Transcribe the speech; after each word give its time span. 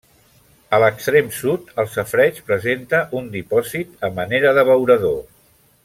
A 0.77 0.77
l'extrem 0.83 1.27
sud, 1.41 1.69
el 1.83 1.91
safareig 1.97 2.39
presenta 2.49 3.03
un 3.21 3.29
dipòsit 3.37 4.09
a 4.09 4.11
manera 4.19 4.57
d'abeurador. 4.61 5.19